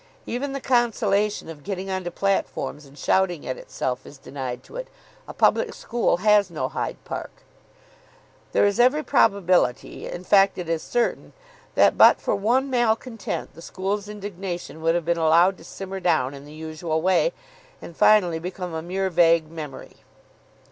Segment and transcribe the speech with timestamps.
[0.25, 4.75] Even the consolation of getting on to platforms and shouting at itself is denied to
[4.75, 4.87] it.
[5.27, 7.43] A public school has no Hyde Park.
[8.51, 11.33] There is every probability in fact, it is certain
[11.75, 16.33] that, but for one malcontent, the school's indignation would have been allowed to simmer down
[16.33, 17.31] in the usual way,
[17.79, 19.97] and finally become a mere vague memory.